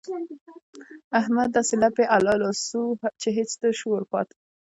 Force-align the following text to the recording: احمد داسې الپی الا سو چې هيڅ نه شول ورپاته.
احمد 1.19 1.49
داسې 1.55 1.73
الپی 1.79 2.05
الا 2.15 2.51
سو 2.67 2.81
چې 3.21 3.27
هيڅ 3.37 3.51
نه 3.63 3.69
شول 3.79 3.91
ورپاته. 3.93 4.35